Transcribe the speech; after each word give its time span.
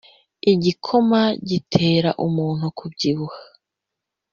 Igikoma 0.51 1.21
gitera 1.49 2.09
umuntu 2.27 2.65
kubyibuha 2.77 3.41